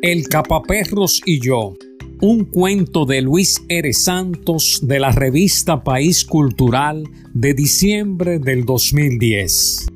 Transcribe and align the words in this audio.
El 0.00 0.28
Capaperros 0.28 1.20
y 1.26 1.40
yo, 1.40 1.74
un 2.20 2.44
cuento 2.44 3.04
de 3.04 3.20
Luis 3.20 3.64
R. 3.68 3.92
Santos 3.92 4.78
de 4.80 5.00
la 5.00 5.10
revista 5.10 5.82
País 5.82 6.24
Cultural 6.24 7.02
de 7.34 7.52
diciembre 7.52 8.38
del 8.38 8.64
2010. 8.64 9.88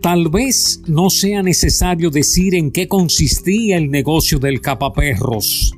Tal 0.00 0.30
vez 0.30 0.80
no 0.86 1.10
sea 1.10 1.42
necesario 1.42 2.08
decir 2.08 2.54
en 2.54 2.70
qué 2.70 2.88
consistía 2.88 3.76
el 3.76 3.90
negocio 3.90 4.38
del 4.38 4.62
Capaperros. 4.62 5.74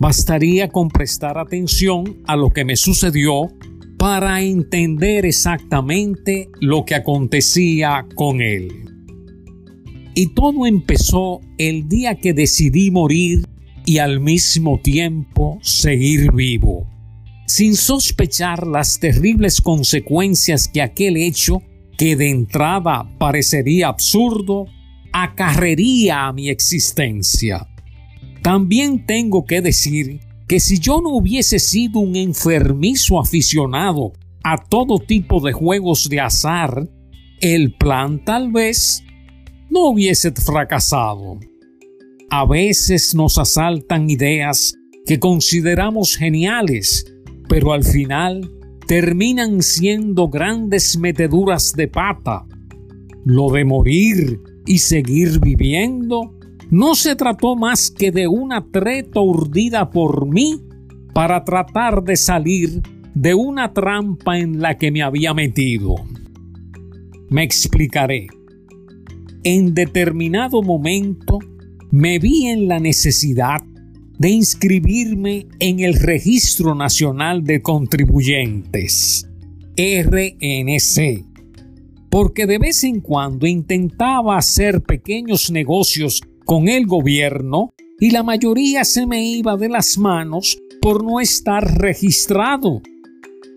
Bastaría 0.00 0.68
con 0.68 0.88
prestar 0.88 1.38
atención 1.38 2.22
a 2.26 2.34
lo 2.34 2.50
que 2.50 2.64
me 2.64 2.74
sucedió 2.74 3.52
para 3.98 4.42
entender 4.42 5.26
exactamente 5.26 6.50
lo 6.60 6.84
que 6.84 6.96
acontecía 6.96 8.04
con 8.16 8.40
él. 8.40 8.89
Y 10.20 10.34
todo 10.34 10.66
empezó 10.66 11.40
el 11.56 11.88
día 11.88 12.16
que 12.16 12.34
decidí 12.34 12.90
morir 12.90 13.48
y 13.86 13.96
al 13.96 14.20
mismo 14.20 14.78
tiempo 14.78 15.58
seguir 15.62 16.32
vivo, 16.32 16.86
sin 17.46 17.74
sospechar 17.74 18.66
las 18.66 19.00
terribles 19.00 19.62
consecuencias 19.62 20.68
que 20.68 20.82
aquel 20.82 21.16
hecho, 21.16 21.62
que 21.96 22.16
de 22.16 22.28
entrada 22.28 23.10
parecería 23.16 23.88
absurdo, 23.88 24.66
acarrería 25.10 26.26
a 26.26 26.34
mi 26.34 26.50
existencia. 26.50 27.66
También 28.42 29.06
tengo 29.06 29.46
que 29.46 29.62
decir 29.62 30.20
que 30.46 30.60
si 30.60 30.80
yo 30.80 31.00
no 31.00 31.14
hubiese 31.14 31.58
sido 31.58 31.98
un 31.98 32.14
enfermizo 32.14 33.18
aficionado 33.18 34.12
a 34.44 34.58
todo 34.58 34.98
tipo 34.98 35.40
de 35.40 35.54
juegos 35.54 36.10
de 36.10 36.20
azar, 36.20 36.90
el 37.40 37.72
plan 37.72 38.22
tal 38.22 38.52
vez 38.52 39.02
no 39.70 39.88
hubiese 39.88 40.32
fracasado. 40.32 41.38
A 42.30 42.44
veces 42.44 43.14
nos 43.14 43.38
asaltan 43.38 44.10
ideas 44.10 44.74
que 45.06 45.18
consideramos 45.18 46.16
geniales, 46.16 47.12
pero 47.48 47.72
al 47.72 47.84
final 47.84 48.50
terminan 48.86 49.62
siendo 49.62 50.28
grandes 50.28 50.98
meteduras 50.98 51.72
de 51.72 51.88
pata. 51.88 52.46
Lo 53.24 53.50
de 53.50 53.64
morir 53.64 54.40
y 54.66 54.78
seguir 54.78 55.40
viviendo 55.40 56.36
no 56.70 56.94
se 56.94 57.16
trató 57.16 57.56
más 57.56 57.90
que 57.90 58.12
de 58.12 58.28
una 58.28 58.64
treta 58.70 59.20
urdida 59.20 59.90
por 59.90 60.26
mí 60.26 60.60
para 61.12 61.44
tratar 61.44 62.02
de 62.04 62.16
salir 62.16 62.80
de 63.14 63.34
una 63.34 63.72
trampa 63.72 64.38
en 64.38 64.60
la 64.60 64.78
que 64.78 64.92
me 64.92 65.02
había 65.02 65.34
metido. 65.34 65.96
Me 67.28 67.42
explicaré. 67.42 68.28
En 69.42 69.72
determinado 69.72 70.62
momento 70.62 71.38
me 71.90 72.18
vi 72.18 72.48
en 72.48 72.68
la 72.68 72.78
necesidad 72.78 73.62
de 74.18 74.28
inscribirme 74.28 75.46
en 75.60 75.80
el 75.80 75.94
Registro 75.94 76.74
Nacional 76.74 77.42
de 77.42 77.62
Contribuyentes, 77.62 79.26
RNC, 79.78 81.24
porque 82.10 82.46
de 82.46 82.58
vez 82.58 82.84
en 82.84 83.00
cuando 83.00 83.46
intentaba 83.46 84.36
hacer 84.36 84.82
pequeños 84.82 85.50
negocios 85.50 86.20
con 86.44 86.68
el 86.68 86.86
gobierno 86.86 87.72
y 87.98 88.10
la 88.10 88.22
mayoría 88.22 88.84
se 88.84 89.06
me 89.06 89.24
iba 89.24 89.56
de 89.56 89.70
las 89.70 89.96
manos 89.96 90.58
por 90.82 91.02
no 91.02 91.18
estar 91.18 91.78
registrado. 91.78 92.82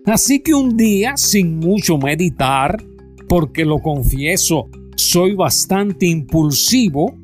Así 0.06 0.40
que 0.40 0.54
un 0.54 0.78
día, 0.78 1.18
sin 1.18 1.58
mucho 1.58 1.98
meditar, 1.98 2.82
porque 3.28 3.66
lo 3.66 3.80
confieso, 3.80 4.70
soy 4.96 5.34
bastante 5.34 6.06
impulsivo, 6.06 7.18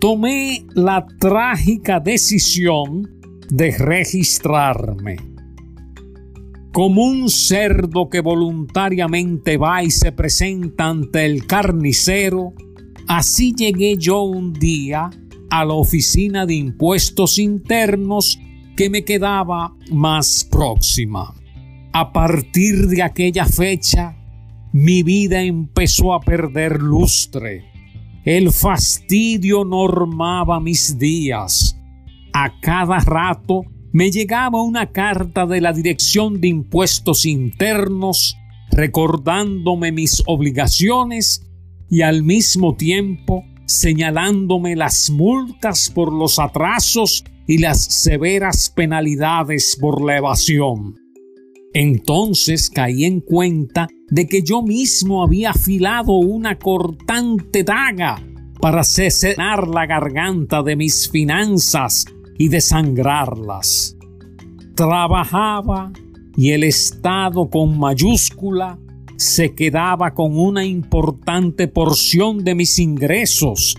tomé 0.00 0.66
la 0.74 1.06
trágica 1.18 2.00
decisión 2.00 3.08
de 3.48 3.76
registrarme. 3.76 5.16
Como 6.72 7.04
un 7.04 7.28
cerdo 7.28 8.08
que 8.08 8.20
voluntariamente 8.20 9.56
va 9.56 9.82
y 9.82 9.90
se 9.90 10.12
presenta 10.12 10.88
ante 10.88 11.24
el 11.24 11.46
carnicero, 11.46 12.54
Así 13.10 13.52
llegué 13.56 13.96
yo 13.96 14.22
un 14.22 14.52
día 14.52 15.10
a 15.50 15.64
la 15.64 15.74
oficina 15.74 16.46
de 16.46 16.54
impuestos 16.54 17.40
internos 17.40 18.38
que 18.76 18.88
me 18.88 19.02
quedaba 19.02 19.74
más 19.90 20.46
próxima. 20.48 21.34
A 21.92 22.12
partir 22.12 22.86
de 22.86 23.02
aquella 23.02 23.46
fecha, 23.46 24.16
mi 24.72 25.02
vida 25.02 25.42
empezó 25.42 26.14
a 26.14 26.20
perder 26.20 26.80
lustre. 26.80 27.64
El 28.24 28.52
fastidio 28.52 29.64
normaba 29.64 30.60
mis 30.60 30.98
días. 30.98 31.76
A 32.32 32.60
cada 32.60 32.98
rato 32.98 33.62
me 33.92 34.10
llegaba 34.10 34.62
una 34.62 34.92
carta 34.92 35.46
de 35.46 35.60
la 35.60 35.72
Dirección 35.72 36.40
de 36.40 36.48
Impuestos 36.48 37.26
Internos 37.26 38.36
recordándome 38.70 39.90
mis 39.90 40.22
obligaciones 40.26 41.50
y 41.90 42.02
al 42.02 42.22
mismo 42.22 42.76
tiempo 42.76 43.44
señalándome 43.66 44.76
las 44.76 45.10
multas 45.10 45.90
por 45.90 46.12
los 46.12 46.38
atrasos 46.38 47.24
y 47.46 47.58
las 47.58 47.82
severas 47.84 48.70
penalidades 48.70 49.76
por 49.80 50.02
la 50.04 50.18
evasión. 50.18 50.96
Entonces 51.72 52.68
caí 52.68 53.04
en 53.04 53.20
cuenta 53.20 53.88
de 54.08 54.26
que 54.26 54.42
yo 54.42 54.62
mismo 54.62 55.22
había 55.22 55.50
afilado 55.50 56.12
una 56.14 56.58
cortante 56.58 57.62
daga 57.62 58.22
para 58.60 58.82
cesenar 58.82 59.68
la 59.68 59.86
garganta 59.86 60.62
de 60.62 60.76
mis 60.76 61.08
finanzas 61.08 62.04
y 62.38 62.48
desangrarlas. 62.48 63.96
Trabajaba 64.74 65.92
y 66.36 66.50
el 66.50 66.64
Estado 66.64 67.48
con 67.48 67.78
mayúscula 67.78 68.78
se 69.16 69.54
quedaba 69.54 70.14
con 70.14 70.38
una 70.38 70.64
importante 70.64 71.68
porción 71.68 72.42
de 72.42 72.54
mis 72.54 72.78
ingresos 72.78 73.76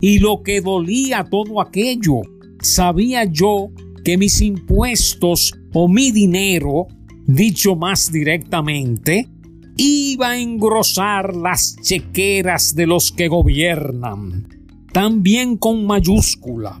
y 0.00 0.18
lo 0.18 0.42
que 0.42 0.60
dolía 0.60 1.24
todo 1.24 1.60
aquello, 1.60 2.22
sabía 2.60 3.24
yo 3.24 3.70
que 4.04 4.16
mis 4.16 4.40
impuestos 4.40 5.52
o 5.72 5.88
mi 5.88 6.12
dinero, 6.12 6.86
dicho 7.26 7.76
más 7.76 8.12
directamente, 8.12 9.28
iba 9.76 10.30
a 10.30 10.38
engrosar 10.38 11.34
las 11.34 11.76
chequeras 11.82 12.74
de 12.74 12.86
los 12.86 13.12
que 13.12 13.28
gobiernan, 13.28 14.48
también 14.92 15.56
con 15.56 15.86
mayúscula. 15.86 16.80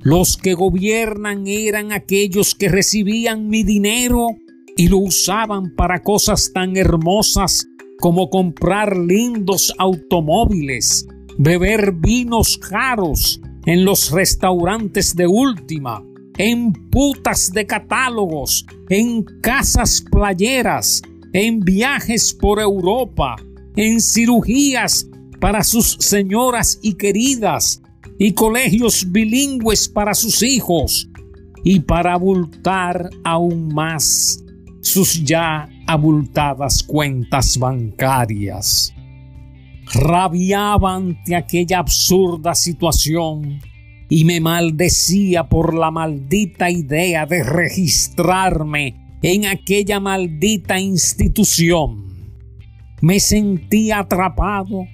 Los 0.00 0.36
que 0.36 0.54
gobiernan 0.54 1.46
eran 1.46 1.92
aquellos 1.92 2.54
que 2.54 2.68
recibían 2.68 3.48
mi 3.48 3.62
dinero 3.62 4.28
y 4.76 4.88
lo 4.88 4.98
usaban 4.98 5.74
para 5.76 6.02
cosas 6.02 6.50
tan 6.52 6.76
hermosas 6.76 7.66
como 8.00 8.30
comprar 8.30 8.96
lindos 8.96 9.72
automóviles, 9.78 11.06
beber 11.38 11.92
vinos 11.92 12.58
caros 12.58 13.40
en 13.64 13.84
los 13.84 14.10
restaurantes 14.10 15.14
de 15.14 15.28
última, 15.28 16.02
en 16.38 16.72
putas 16.90 17.52
de 17.52 17.66
catálogos, 17.66 18.66
en 18.88 19.22
casas 19.40 20.02
playeras, 20.10 21.02
en 21.32 21.60
viajes 21.60 22.32
por 22.34 22.60
Europa, 22.60 23.36
en 23.76 24.00
cirugías 24.00 25.06
para 25.40 25.62
sus 25.64 25.96
señoras 26.00 26.78
y 26.82 26.94
queridas, 26.94 27.82
y 28.18 28.32
colegios 28.32 29.10
bilingües 29.10 29.88
para 29.88 30.14
sus 30.14 30.42
hijos, 30.42 31.08
y 31.64 31.80
para 31.80 32.14
abultar 32.14 33.10
aún 33.24 33.72
más 33.72 34.42
sus 34.80 35.22
ya 35.24 35.68
abultadas 35.86 36.82
cuentas 36.82 37.58
bancarias. 37.58 38.92
Rabiaba 39.94 40.94
ante 40.94 41.36
aquella 41.36 41.78
absurda 41.78 42.54
situación 42.54 43.60
y 44.14 44.26
me 44.26 44.40
maldecía 44.40 45.48
por 45.48 45.72
la 45.72 45.90
maldita 45.90 46.70
idea 46.70 47.24
de 47.24 47.42
registrarme 47.42 49.16
en 49.22 49.46
aquella 49.46 50.00
maldita 50.00 50.78
institución. 50.78 52.12
Me 53.00 53.20
sentía 53.20 54.00
atrapado 54.00 54.84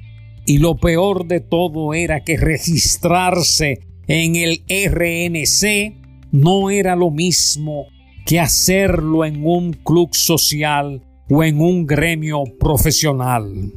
y 0.47 0.59
lo 0.59 0.77
peor 0.77 1.27
de 1.27 1.41
todo 1.41 1.95
era 1.95 2.23
que 2.23 2.37
registrarse 2.37 3.81
en 4.07 4.37
el 4.37 4.63
RNC 4.69 6.31
no 6.31 6.71
era 6.71 6.95
lo 6.95 7.11
mismo 7.11 7.87
que 8.25 8.39
hacerlo 8.39 9.25
en 9.25 9.45
un 9.45 9.73
club 9.73 10.15
social 10.15 11.03
o 11.29 11.43
en 11.43 11.61
un 11.61 11.89
gremio 11.89 12.45
profesional. 12.61 13.73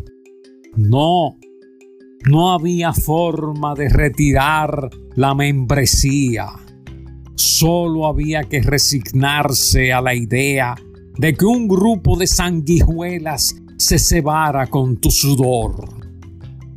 No, 0.75 1.35
no 2.29 2.53
había 2.53 2.93
forma 2.93 3.73
de 3.75 3.89
retirar 3.89 4.89
la 5.15 5.33
membresía. 5.33 6.47
Solo 7.35 8.07
había 8.07 8.43
que 8.43 8.61
resignarse 8.61 9.91
a 9.91 10.01
la 10.01 10.13
idea 10.13 10.75
de 11.17 11.33
que 11.33 11.45
un 11.45 11.67
grupo 11.67 12.17
de 12.17 12.27
sanguijuelas 12.27 13.55
se 13.77 13.99
cebara 13.99 14.67
con 14.67 14.97
tu 14.97 15.09
sudor. 15.09 16.01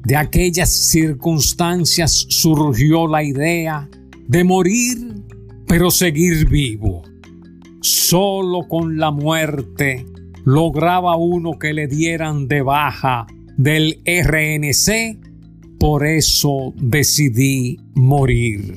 De 0.05 0.17
aquellas 0.17 0.71
circunstancias 0.71 2.27
surgió 2.29 3.07
la 3.07 3.23
idea 3.23 3.89
de 4.27 4.45
morir, 4.45 5.23
pero 5.67 5.91
seguir 5.91 6.49
vivo. 6.49 7.03
Solo 7.81 8.67
con 8.69 8.99
la 8.99 9.11
muerte 9.11 10.07
lograba 10.45 11.17
uno 11.17 11.59
que 11.59 11.73
le 11.73 11.87
dieran 11.87 12.49
de 12.49 12.63
baja 12.63 13.27
del 13.57 14.03
RNC, 14.05 15.19
por 15.85 16.07
eso 16.07 16.73
decidí 16.77 17.79
morir. 17.95 18.75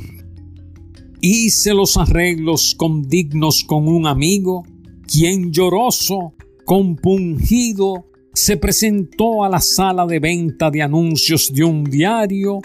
Hice 1.22 1.74
los 1.74 1.96
arreglos 1.96 2.76
condignos 2.76 3.64
con 3.64 3.88
un 3.88 4.08
amigo, 4.08 4.66
quien 5.10 5.54
lloroso, 5.54 6.34
compungido, 6.66 8.08
se 8.34 8.58
presentó 8.58 9.46
a 9.46 9.48
la 9.48 9.62
sala 9.62 10.06
de 10.06 10.20
venta 10.20 10.70
de 10.70 10.82
anuncios 10.82 11.50
de 11.54 11.64
un 11.64 11.86
diario 11.86 12.60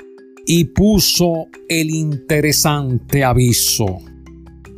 y 0.44 0.64
puso 0.64 1.46
el 1.68 1.90
interesante 1.90 3.22
aviso. 3.22 3.98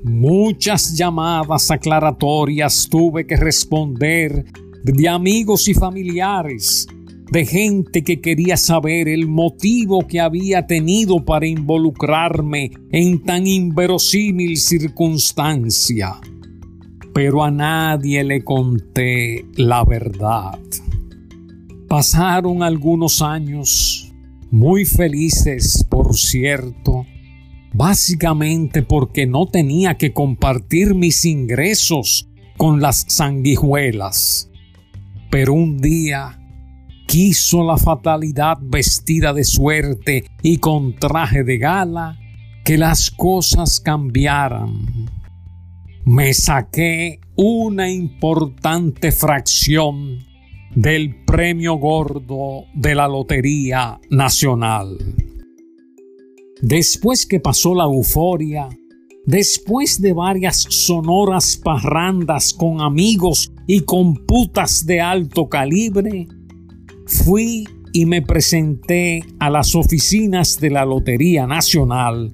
Muchas 0.03 0.95
llamadas 0.95 1.71
aclaratorias 1.71 2.87
tuve 2.91 3.27
que 3.27 3.37
responder 3.37 4.45
de 4.85 5.09
amigos 5.09 5.69
y 5.69 5.73
familiares, 5.73 6.87
de 7.31 7.47
gente 7.47 8.05
que 8.05 8.21
quería 8.21 8.57
saber 8.57 9.09
el 9.09 9.27
motivo 9.27 10.07
que 10.07 10.21
había 10.21 10.67
tenido 10.67 11.25
para 11.25 11.47
involucrarme 11.47 12.73
en 12.93 13.23
tan 13.23 13.47
inverosímil 13.47 14.57
circunstancia. 14.57 16.21
Pero 17.15 17.45
a 17.45 17.51
nadie 17.51 18.25
le 18.25 18.43
conté 18.43 19.47
la 19.57 19.85
verdad. 19.85 20.59
Pasaron 21.89 22.63
algunos 22.63 23.23
años, 23.23 24.13
muy 24.51 24.85
felices 24.85 25.87
por 25.89 26.17
cierto, 26.17 27.07
básicamente 27.73 28.83
porque 28.83 29.27
no 29.27 29.47
tenía 29.47 29.97
que 29.97 30.13
compartir 30.13 30.95
mis 30.95 31.25
ingresos 31.25 32.29
con 32.57 32.81
las 32.81 33.05
sanguijuelas. 33.09 34.51
Pero 35.31 35.55
un 35.55 35.79
día 35.79 36.44
quiso 37.07 37.65
la 37.65 37.77
fatalidad 37.77 38.59
vestida 38.61 39.33
de 39.33 39.45
suerte 39.45 40.25
y 40.43 40.59
con 40.59 40.95
traje 40.97 41.45
de 41.45 41.59
gala 41.59 42.19
que 42.65 42.79
las 42.79 43.11
cosas 43.11 43.81
cambiaran. 43.81 45.11
Me 46.05 46.35
saqué 46.35 47.21
una 47.37 47.91
importante 47.91 49.13
fracción 49.13 50.19
del 50.75 51.25
premio 51.25 51.75
gordo 51.77 52.65
de 52.75 52.95
la 52.95 53.09
Lotería 53.09 54.01
Nacional. 54.11 54.99
Después 56.61 57.27
que 57.27 57.41
pasó 57.41 57.75
la 57.75 57.85
euforia, 57.85 58.69
después 59.27 60.01
de 60.01 60.13
varias 60.13 60.67
sonoras 60.69 61.57
parrandas 61.63 62.53
con 62.55 62.81
amigos 62.81 63.53
y 63.67 63.81
con 63.81 64.15
putas 64.27 64.87
de 64.87 65.01
alto 65.01 65.49
calibre, 65.49 66.27
fui 67.07 67.65
y 67.93 68.07
me 68.07 68.23
presenté 68.23 69.25
a 69.39 69.51
las 69.51 69.75
oficinas 69.75 70.59
de 70.61 70.71
la 70.71 70.85
Lotería 70.85 71.47
Nacional 71.47 72.33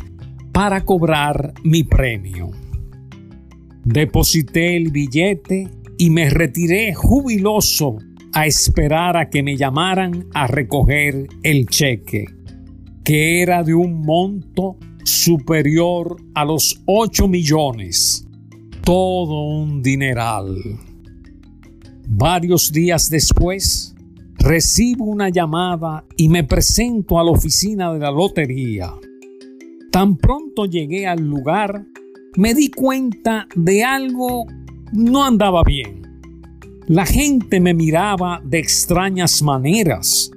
para 0.52 0.84
cobrar 0.84 1.52
mi 1.64 1.84
premio. 1.84 2.50
Deposité 3.84 4.76
el 4.76 4.90
billete 4.90 5.69
y 5.99 6.11
me 6.11 6.31
retiré 6.31 6.94
jubiloso 6.94 7.99
a 8.32 8.46
esperar 8.46 9.17
a 9.17 9.28
que 9.28 9.43
me 9.43 9.56
llamaran 9.56 10.26
a 10.34 10.46
recoger 10.46 11.26
el 11.43 11.67
cheque, 11.67 12.26
que 13.05 13.43
era 13.43 13.62
de 13.62 13.75
un 13.75 14.00
monto 14.00 14.76
superior 15.05 16.17
a 16.34 16.44
los 16.44 16.81
8 16.87 17.28
millones. 17.28 18.26
Todo 18.84 19.46
un 19.46 19.82
dineral. 19.82 20.56
Varios 22.08 22.72
días 22.72 23.11
después, 23.11 23.94
recibo 24.40 25.04
una 25.04 25.28
llamada 25.28 26.04
y 26.16 26.28
me 26.28 26.44
presento 26.44 27.20
a 27.20 27.25
la 27.25 27.31
oficina 27.31 27.92
de 27.92 28.00
la 28.00 28.10
lotería. 28.10 28.92
Tan 29.92 30.16
pronto 30.16 30.64
llegué 30.64 31.06
al 31.06 31.20
lugar, 31.20 31.87
me 32.37 32.54
di 32.54 32.70
cuenta 32.70 33.46
de 33.54 33.84
algo 33.84 34.46
no 34.92 35.25
andaba 35.25 35.62
bien. 35.62 36.02
La 36.87 37.06
gente 37.06 37.60
me 37.60 37.75
miraba 37.75 38.40
de 38.44 38.58
extrañas 38.58 39.42
maneras. 39.42 40.31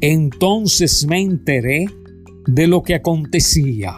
Entonces 0.00 1.06
me 1.06 1.20
enteré 1.20 1.86
de 2.46 2.66
lo 2.66 2.82
que 2.82 2.94
acontecía. 2.94 3.96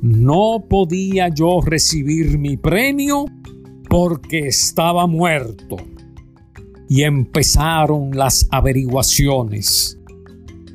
No 0.00 0.66
podía 0.68 1.28
yo 1.28 1.60
recibir 1.64 2.38
mi 2.38 2.56
premio 2.56 3.24
porque 3.88 4.46
estaba 4.46 5.06
muerto. 5.06 5.76
Y 6.88 7.02
empezaron 7.02 8.16
las 8.16 8.46
averiguaciones. 8.50 9.98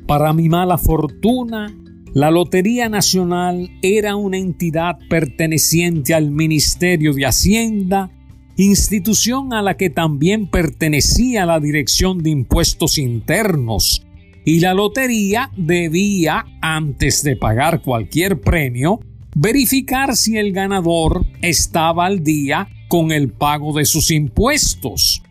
Para 0.06 0.32
mi 0.32 0.48
mala 0.48 0.78
fortuna, 0.78 1.74
la 2.12 2.30
Lotería 2.30 2.88
Nacional 2.88 3.70
era 3.80 4.16
una 4.16 4.36
entidad 4.36 4.98
perteneciente 5.08 6.12
al 6.12 6.30
Ministerio 6.30 7.14
de 7.14 7.24
Hacienda 7.24 8.10
institución 8.56 9.52
a 9.52 9.62
la 9.62 9.76
que 9.76 9.90
también 9.90 10.46
pertenecía 10.46 11.46
la 11.46 11.60
Dirección 11.60 12.22
de 12.22 12.30
Impuestos 12.30 12.98
Internos, 12.98 14.04
y 14.44 14.60
la 14.60 14.74
lotería 14.74 15.50
debía, 15.56 16.44
antes 16.60 17.22
de 17.22 17.36
pagar 17.36 17.82
cualquier 17.82 18.40
premio, 18.40 19.00
verificar 19.34 20.16
si 20.16 20.36
el 20.36 20.52
ganador 20.52 21.24
estaba 21.40 22.06
al 22.06 22.22
día 22.22 22.68
con 22.88 23.12
el 23.12 23.30
pago 23.30 23.72
de 23.72 23.84
sus 23.84 24.10
impuestos. 24.10 25.21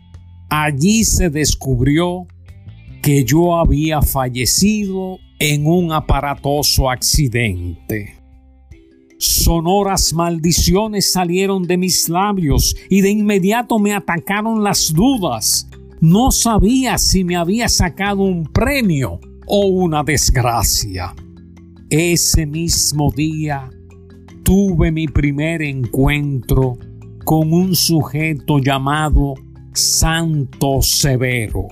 Allí 0.54 1.02
se 1.04 1.30
descubrió 1.30 2.26
que 3.00 3.24
yo 3.24 3.56
había 3.56 4.02
fallecido 4.02 5.18
en 5.38 5.66
un 5.66 5.92
aparatoso 5.92 6.90
accidente. 6.90 8.18
Sonoras 9.16 10.12
maldiciones 10.12 11.10
salieron 11.10 11.62
de 11.62 11.78
mis 11.78 12.06
labios 12.10 12.76
y 12.90 13.00
de 13.00 13.08
inmediato 13.08 13.78
me 13.78 13.94
atacaron 13.94 14.62
las 14.62 14.92
dudas. 14.92 15.70
No 16.02 16.30
sabía 16.30 16.98
si 16.98 17.24
me 17.24 17.36
había 17.36 17.70
sacado 17.70 18.20
un 18.20 18.44
premio 18.44 19.20
o 19.46 19.68
una 19.68 20.04
desgracia. 20.04 21.14
Ese 21.88 22.44
mismo 22.44 23.10
día 23.10 23.70
tuve 24.42 24.92
mi 24.92 25.06
primer 25.06 25.62
encuentro 25.62 26.76
con 27.24 27.54
un 27.54 27.74
sujeto 27.74 28.58
llamado 28.58 29.32
Santo 29.74 30.82
Severo. 30.82 31.68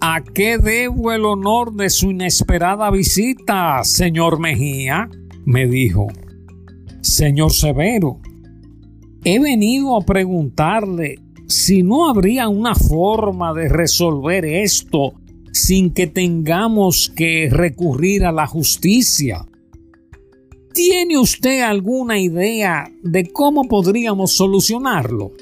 ¿A 0.00 0.22
qué 0.22 0.58
debo 0.58 1.12
el 1.12 1.24
honor 1.24 1.74
de 1.74 1.90
su 1.90 2.10
inesperada 2.10 2.90
visita, 2.90 3.84
señor 3.84 4.40
Mejía? 4.40 5.08
me 5.44 5.66
dijo, 5.66 6.06
Señor 7.00 7.52
Severo, 7.52 8.20
he 9.24 9.38
venido 9.38 9.96
a 9.96 10.04
preguntarle 10.04 11.18
si 11.46 11.82
no 11.82 12.08
habría 12.08 12.48
una 12.48 12.74
forma 12.74 13.52
de 13.52 13.68
resolver 13.68 14.44
esto 14.44 15.14
sin 15.52 15.92
que 15.92 16.06
tengamos 16.06 17.12
que 17.14 17.48
recurrir 17.50 18.24
a 18.24 18.32
la 18.32 18.46
justicia. 18.46 19.46
¿Tiene 20.72 21.18
usted 21.18 21.60
alguna 21.60 22.18
idea 22.18 22.90
de 23.02 23.30
cómo 23.30 23.64
podríamos 23.64 24.32
solucionarlo? 24.32 25.32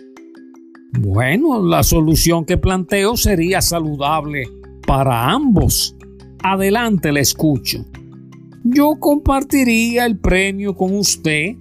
Bueno, 0.93 1.63
la 1.63 1.83
solución 1.83 2.45
que 2.45 2.57
planteo 2.57 3.17
sería 3.17 3.61
saludable 3.61 4.49
para 4.87 5.31
ambos. 5.31 5.97
Adelante, 6.43 7.13
le 7.13 7.21
escucho 7.21 7.85
yo 8.63 8.97
compartiría 8.99 10.05
el 10.05 10.19
premio 10.19 10.77
con 10.77 10.95
usted 10.95 11.57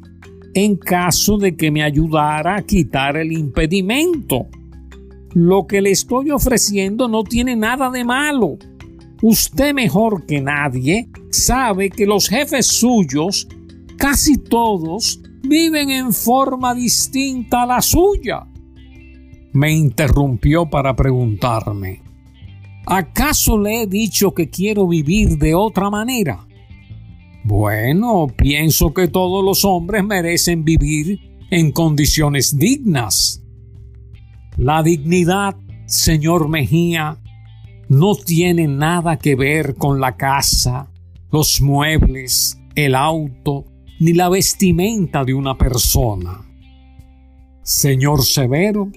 en 0.54 0.76
caso 0.76 1.38
de 1.38 1.56
que 1.56 1.72
me 1.72 1.84
ayudara 1.84 2.58
a 2.58 2.62
quitar 2.64 3.16
el 3.18 3.32
impedimento. 3.32 4.48
Lo 5.34 5.66
que 5.68 5.82
le 5.82 5.92
estoy 5.92 6.32
ofreciendo 6.32 7.08
no 7.08 7.24
tiene 7.24 7.56
nada 7.56 7.90
de 7.90 8.04
malo. 8.04 8.58
Usted 9.22 9.74
mejor 9.74 10.26
que 10.26 10.42
nadie 10.42 11.10
sabe 11.30 11.90
que 11.90 12.06
los 12.06 12.28
jefes 12.28 12.66
suyos, 12.66 13.48
casi 13.98 14.38
todos, 14.38 15.22
viven 15.44 15.92
en 15.92 16.12
forma 16.12 16.74
distinta 16.74 17.64
a 17.64 17.66
la 17.66 17.82
suya. 17.82 18.46
Me 19.60 19.74
interrumpió 19.74 20.70
para 20.70 20.96
preguntarme, 20.96 22.02
¿acaso 22.86 23.60
le 23.60 23.82
he 23.82 23.88
dicho 23.88 24.34
que 24.34 24.50
quiero 24.50 24.88
vivir 24.88 25.38
de 25.38 25.54
otra 25.54 25.90
manera? 25.90 26.48
Bueno, 27.44 28.28
pienso 28.38 28.94
que 28.94 29.10
todos 29.10 29.44
los 29.44 29.66
hombres 29.66 30.06
merecen 30.06 30.64
vivir 30.64 31.20
en 31.52 31.74
condiciones 31.74 32.58
dignas. 32.58 33.44
La 34.56 34.82
dignidad, 34.82 35.58
señor 35.88 36.48
Mejía, 36.48 37.18
no 37.90 38.16
tiene 38.16 38.66
nada 38.66 39.20
que 39.20 39.36
ver 39.36 39.76
con 39.76 40.00
la 40.00 40.16
casa, 40.16 40.90
los 41.34 41.60
muebles, 41.60 42.58
el 42.76 42.96
auto, 42.96 43.66
ni 44.00 44.14
la 44.14 44.30
vestimenta 44.30 45.26
de 45.26 45.34
una 45.34 45.58
persona. 45.58 46.46
Señor 47.62 48.24
Severo, 48.24 48.90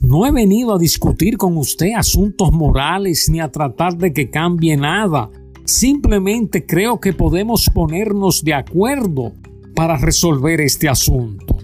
no 0.00 0.26
he 0.26 0.30
venido 0.30 0.74
a 0.74 0.78
discutir 0.78 1.36
con 1.36 1.56
usted 1.56 1.92
asuntos 1.96 2.52
morales 2.52 3.28
ni 3.28 3.40
a 3.40 3.50
tratar 3.50 3.96
de 3.96 4.12
que 4.12 4.30
cambie 4.30 4.76
nada. 4.76 5.30
Simplemente 5.64 6.64
creo 6.64 7.00
que 7.00 7.12
podemos 7.12 7.68
ponernos 7.68 8.42
de 8.42 8.54
acuerdo 8.54 9.32
para 9.74 9.96
resolver 9.96 10.60
este 10.60 10.88
asunto. 10.88 11.56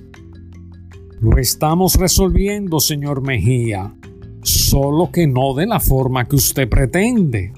Lo 1.21 1.38
estamos 1.38 1.95
resolviendo, 1.95 2.81
señor 2.81 3.23
Mejía, 3.23 3.95
solo 4.43 5.11
que 5.11 5.26
no 5.26 5.55
de 5.55 5.67
la 5.67 5.81
forma 5.81 6.26
que 6.26 6.37
usted 6.37 6.69
pretende. 6.69 7.53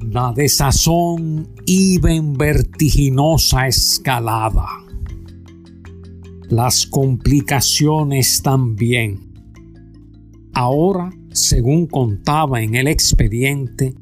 La 0.00 0.32
desazón 0.32 1.48
iba 1.66 2.12
en 2.12 2.34
vertiginosa 2.34 3.66
escalada. 3.66 4.83
Las 6.50 6.86
complicaciones 6.86 8.42
también. 8.42 9.32
Ahora, 10.52 11.10
según 11.32 11.86
contaba 11.86 12.62
en 12.62 12.74
el 12.74 12.86
expediente, 12.86 13.94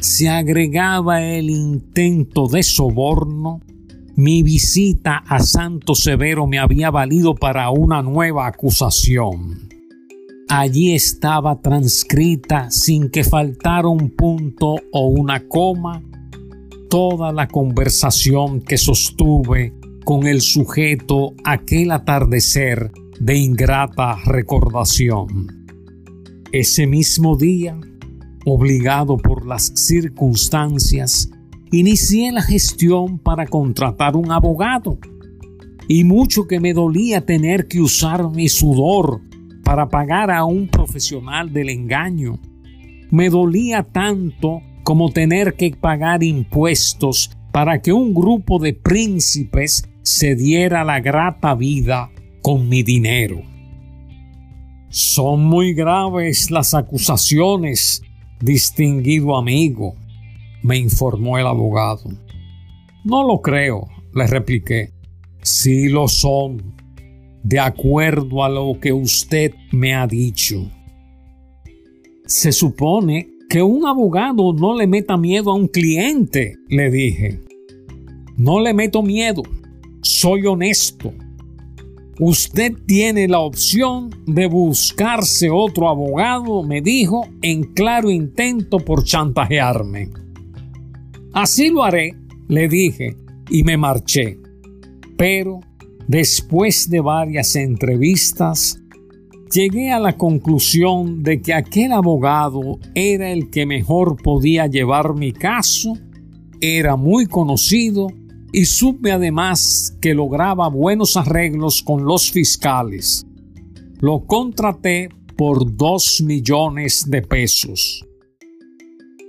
se 0.00 0.28
agregaba 0.28 1.22
el 1.22 1.50
intento 1.50 2.46
de 2.46 2.62
soborno. 2.62 3.60
Mi 4.16 4.42
visita 4.42 5.18
a 5.26 5.40
Santo 5.40 5.94
Severo 5.94 6.46
me 6.46 6.58
había 6.58 6.90
valido 6.90 7.34
para 7.34 7.70
una 7.70 8.02
nueva 8.02 8.46
acusación. 8.46 9.68
Allí 10.48 10.94
estaba 10.94 11.60
transcrita 11.60 12.70
sin 12.70 13.10
que 13.10 13.22
faltara 13.22 13.88
un 13.88 14.10
punto 14.10 14.76
o 14.92 15.06
una 15.08 15.46
coma 15.46 16.02
toda 16.88 17.32
la 17.32 17.46
conversación 17.48 18.62
que 18.62 18.78
sostuve 18.78 19.74
con 20.08 20.26
el 20.26 20.40
sujeto 20.40 21.34
aquel 21.44 21.90
atardecer 21.90 22.90
de 23.20 23.36
ingrata 23.36 24.16
recordación. 24.24 25.66
Ese 26.50 26.86
mismo 26.86 27.36
día, 27.36 27.78
obligado 28.46 29.18
por 29.18 29.46
las 29.46 29.70
circunstancias, 29.74 31.28
inicié 31.72 32.32
la 32.32 32.40
gestión 32.40 33.18
para 33.18 33.46
contratar 33.46 34.16
un 34.16 34.32
abogado. 34.32 34.98
Y 35.88 36.04
mucho 36.04 36.46
que 36.46 36.58
me 36.58 36.72
dolía 36.72 37.26
tener 37.26 37.68
que 37.68 37.82
usar 37.82 38.30
mi 38.30 38.48
sudor 38.48 39.20
para 39.62 39.90
pagar 39.90 40.30
a 40.30 40.46
un 40.46 40.68
profesional 40.68 41.52
del 41.52 41.68
engaño. 41.68 42.40
Me 43.10 43.28
dolía 43.28 43.82
tanto 43.82 44.62
como 44.84 45.10
tener 45.10 45.52
que 45.52 45.76
pagar 45.78 46.22
impuestos 46.22 47.30
para 47.52 47.82
que 47.82 47.92
un 47.92 48.14
grupo 48.14 48.58
de 48.58 48.72
príncipes 48.72 49.82
se 50.08 50.34
diera 50.34 50.84
la 50.84 51.00
grata 51.00 51.54
vida 51.54 52.10
con 52.40 52.66
mi 52.66 52.82
dinero. 52.82 53.42
Son 54.88 55.44
muy 55.44 55.74
graves 55.74 56.50
las 56.50 56.72
acusaciones, 56.72 58.02
distinguido 58.40 59.36
amigo, 59.36 59.94
me 60.62 60.78
informó 60.78 61.36
el 61.36 61.46
abogado. 61.46 62.08
No 63.04 63.22
lo 63.22 63.42
creo, 63.42 63.86
le 64.14 64.26
repliqué. 64.26 64.94
Sí 65.42 65.88
lo 65.88 66.08
son, 66.08 66.74
de 67.42 67.60
acuerdo 67.60 68.42
a 68.42 68.48
lo 68.48 68.80
que 68.80 68.94
usted 68.94 69.52
me 69.72 69.94
ha 69.94 70.06
dicho. 70.06 70.70
Se 72.24 72.52
supone 72.52 73.28
que 73.50 73.62
un 73.62 73.86
abogado 73.86 74.54
no 74.54 74.74
le 74.74 74.86
meta 74.86 75.18
miedo 75.18 75.50
a 75.50 75.54
un 75.54 75.68
cliente, 75.68 76.54
le 76.68 76.90
dije. 76.90 77.42
No 78.38 78.60
le 78.60 78.72
meto 78.72 79.02
miedo, 79.02 79.42
soy 80.02 80.46
honesto. 80.46 81.12
Usted 82.20 82.72
tiene 82.86 83.28
la 83.28 83.40
opción 83.40 84.10
de 84.26 84.46
buscarse 84.46 85.50
otro 85.50 85.88
abogado, 85.88 86.62
me 86.62 86.80
dijo, 86.80 87.28
en 87.42 87.62
claro 87.74 88.10
intento 88.10 88.78
por 88.78 89.04
chantajearme. 89.04 90.10
Así 91.32 91.70
lo 91.70 91.84
haré, 91.84 92.16
le 92.48 92.68
dije, 92.68 93.16
y 93.48 93.62
me 93.62 93.76
marché. 93.76 94.38
Pero 95.16 95.60
Después 96.08 96.88
de 96.88 97.00
varias 97.00 97.54
entrevistas, 97.54 98.80
llegué 99.52 99.90
a 99.90 100.00
la 100.00 100.16
conclusión 100.16 101.22
de 101.22 101.42
que 101.42 101.52
aquel 101.52 101.92
abogado 101.92 102.78
era 102.94 103.30
el 103.30 103.50
que 103.50 103.66
mejor 103.66 104.16
podía 104.16 104.66
llevar 104.68 105.14
mi 105.14 105.32
caso, 105.32 105.98
era 106.62 106.96
muy 106.96 107.26
conocido 107.26 108.06
y 108.52 108.64
supe 108.64 109.12
además 109.12 109.96
que 110.00 110.14
lograba 110.14 110.68
buenos 110.68 111.16
arreglos 111.16 111.82
con 111.82 112.04
los 112.04 112.30
fiscales. 112.30 113.26
Lo 114.00 114.26
contraté 114.26 115.08
por 115.36 115.76
dos 115.76 116.20
millones 116.20 117.04
de 117.08 117.22
pesos. 117.22 118.04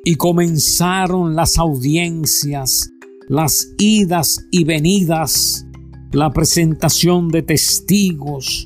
Y 0.05 0.15
comenzaron 0.15 1.35
las 1.35 1.57
audiencias, 1.57 2.89
las 3.27 3.67
idas 3.77 4.39
y 4.51 4.63
venidas 4.63 5.65
la 6.11 6.31
presentación 6.31 7.29
de 7.29 7.43
testigos, 7.43 8.65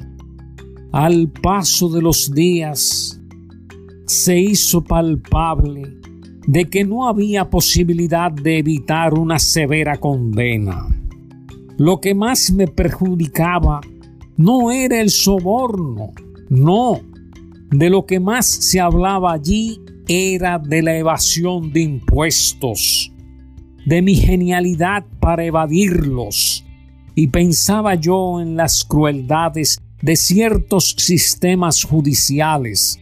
al 0.94 1.30
paso 1.30 1.90
de 1.90 2.02
los 2.02 2.32
días, 2.34 3.20
se 4.06 4.40
hizo 4.40 4.82
palpable 4.82 6.00
de 6.48 6.66
que 6.66 6.84
no 6.84 7.08
había 7.08 7.50
posibilidad 7.50 8.32
de 8.32 8.60
evitar 8.60 9.14
una 9.14 9.40
severa 9.40 9.98
condena. 9.98 10.88
Lo 11.78 12.00
que 12.00 12.14
más 12.14 12.52
me 12.52 12.68
perjudicaba 12.68 13.82
no 14.38 14.72
era 14.72 15.00
el 15.00 15.10
soborno, 15.10 16.12
no. 16.50 17.00
De 17.72 17.90
lo 17.90 18.06
que 18.06 18.20
más 18.20 18.46
se 18.46 18.80
hablaba 18.80 19.34
allí 19.34 19.80
era 20.08 20.60
de 20.60 20.82
la 20.82 20.98
evasión 20.98 21.72
de 21.72 21.82
impuestos, 21.82 23.12
de 23.86 24.02
mi 24.02 24.16
genialidad 24.16 25.06
para 25.20 25.46
evadirlos, 25.46 26.66
y 27.16 27.28
pensaba 27.28 27.96
yo 27.96 28.42
en 28.42 28.56
las 28.56 28.84
crueldades 28.84 29.80
de 30.02 30.16
ciertos 30.16 30.96
sistemas 30.98 31.84
judiciales. 31.84 33.00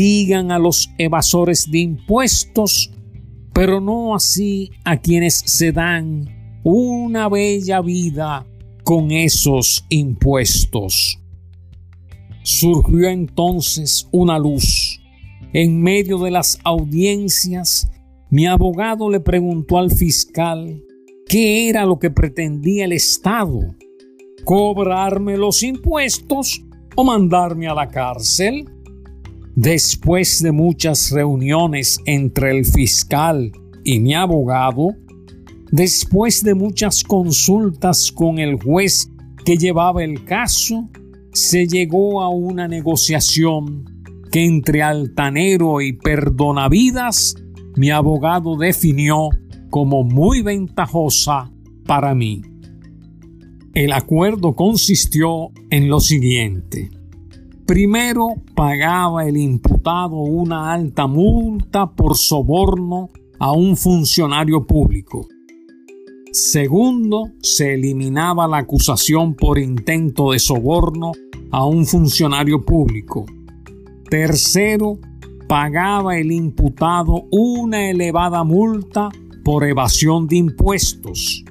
A 0.00 0.58
los 0.60 0.90
evasores 0.96 1.68
de 1.68 1.80
impuestos, 1.80 2.92
pero 3.52 3.80
no 3.80 4.14
así 4.14 4.70
a 4.84 4.96
quienes 4.96 5.42
se 5.44 5.72
dan 5.72 6.60
una 6.62 7.28
bella 7.28 7.80
vida 7.80 8.46
con 8.84 9.10
esos 9.10 9.84
impuestos. 9.88 11.18
Surgió 12.44 13.08
entonces 13.08 14.08
una 14.12 14.38
luz. 14.38 15.00
En 15.52 15.82
medio 15.82 16.18
de 16.18 16.30
las 16.30 16.60
audiencias, 16.62 17.90
mi 18.30 18.46
abogado 18.46 19.10
le 19.10 19.18
preguntó 19.18 19.78
al 19.78 19.90
fiscal 19.90 20.80
¿Qué 21.28 21.68
era 21.68 21.84
lo 21.84 21.98
que 21.98 22.12
pretendía 22.12 22.84
el 22.84 22.92
Estado? 22.92 23.74
¿Cobrarme 24.44 25.36
los 25.36 25.64
impuestos 25.64 26.62
o 26.94 27.02
mandarme 27.02 27.66
a 27.66 27.74
la 27.74 27.88
cárcel? 27.88 28.64
Después 29.60 30.40
de 30.40 30.52
muchas 30.52 31.10
reuniones 31.10 31.98
entre 32.06 32.56
el 32.56 32.64
fiscal 32.64 33.50
y 33.82 33.98
mi 33.98 34.14
abogado, 34.14 34.90
después 35.72 36.44
de 36.44 36.54
muchas 36.54 37.02
consultas 37.02 38.12
con 38.12 38.38
el 38.38 38.62
juez 38.62 39.10
que 39.44 39.56
llevaba 39.56 40.04
el 40.04 40.24
caso, 40.24 40.88
se 41.32 41.66
llegó 41.66 42.22
a 42.22 42.28
una 42.28 42.68
negociación 42.68 43.84
que 44.30 44.44
entre 44.44 44.80
altanero 44.80 45.80
y 45.80 45.94
perdonavidas 45.94 47.34
mi 47.74 47.90
abogado 47.90 48.56
definió 48.56 49.30
como 49.70 50.04
muy 50.04 50.42
ventajosa 50.42 51.50
para 51.84 52.14
mí. 52.14 52.42
El 53.74 53.90
acuerdo 53.90 54.54
consistió 54.54 55.50
en 55.70 55.88
lo 55.88 55.98
siguiente. 55.98 56.90
Primero 57.68 58.28
pagaba 58.54 59.28
el 59.28 59.36
imputado 59.36 60.16
una 60.16 60.72
alta 60.72 61.06
multa 61.06 61.94
por 61.94 62.16
soborno 62.16 63.10
a 63.38 63.52
un 63.52 63.76
funcionario 63.76 64.66
público. 64.66 65.28
Segundo, 66.32 67.28
se 67.42 67.74
eliminaba 67.74 68.48
la 68.48 68.56
acusación 68.56 69.34
por 69.34 69.58
intento 69.58 70.32
de 70.32 70.38
soborno 70.38 71.12
a 71.50 71.66
un 71.66 71.84
funcionario 71.84 72.64
público. 72.64 73.26
Tercero, 74.08 74.98
pagaba 75.46 76.16
el 76.16 76.32
imputado 76.32 77.26
una 77.30 77.90
elevada 77.90 78.44
multa 78.44 79.10
por 79.44 79.64
evasión 79.66 80.26
de 80.26 80.36
impuestos. 80.36 81.44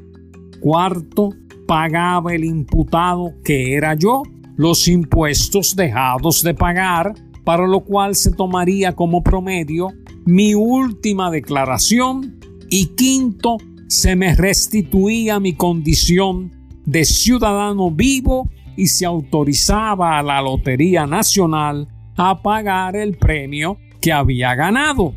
Cuarto, 0.62 1.30
pagaba 1.68 2.34
el 2.34 2.44
imputado, 2.44 3.36
que 3.44 3.76
era 3.76 3.94
yo, 3.94 4.24
los 4.58 4.88
impuestos 4.88 5.76
dejados 5.76 6.44
de 6.44 6.54
pagar, 6.54 7.14
para 7.46 7.66
lo 7.66 7.82
cual 7.82 8.16
se 8.16 8.32
tomaría 8.32 8.94
como 8.94 9.24
promedio 9.24 9.94
mi 10.26 10.54
última 10.54 11.32
declaración. 11.32 12.40
Y 12.70 12.88
quinto, 12.88 13.58
se 13.88 14.18
me 14.18 14.36
restituía 14.36 15.40
mi 15.40 15.54
condición 15.54 16.52
de 16.86 17.06
ciudadano 17.06 17.92
vivo 17.92 18.50
y 18.76 18.88
se 18.88 19.06
autorizaba 19.06 20.20
a 20.20 20.24
la 20.24 20.42
Lotería 20.42 21.06
Nacional 21.06 21.88
a 22.18 22.42
pagar 22.42 22.96
el 22.96 23.16
premio 23.18 23.78
que 24.02 24.12
había 24.12 24.56
ganado. 24.56 25.14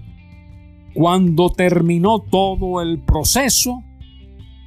Cuando 0.95 1.51
terminó 1.51 2.21
todo 2.21 2.81
el 2.83 3.03
proceso, 3.03 3.83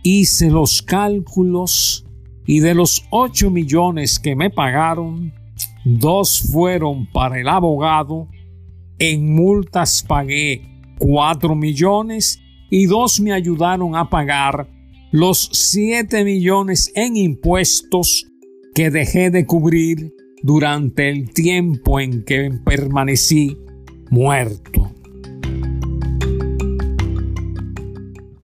hice 0.04 0.50
los 0.50 0.82
cálculos 0.82 2.06
y 2.46 2.60
de 2.60 2.74
los 2.74 3.06
8 3.10 3.50
millones 3.50 4.20
que 4.20 4.36
me 4.36 4.50
pagaron, 4.50 5.34
dos 5.86 6.50
fueron 6.52 7.08
para 7.12 7.40
el 7.40 7.48
abogado, 7.48 8.28
en 9.00 9.34
multas 9.34 10.04
pagué 10.08 10.62
4 11.00 11.56
millones 11.56 12.40
y 12.70 12.86
dos 12.86 13.20
me 13.20 13.34
ayudaron 13.34 13.96
a 13.96 14.10
pagar 14.10 14.68
los 15.12 15.50
7 15.52 16.24
millones 16.24 16.92
en 16.96 17.16
impuestos 17.16 18.26
que 18.74 18.90
dejé 18.90 19.30
de 19.30 19.46
cubrir 19.46 20.12
durante 20.42 21.10
el 21.10 21.32
tiempo 21.32 22.00
en 22.00 22.24
que 22.24 22.50
permanecí 22.66 23.58
muerto. 24.10 24.92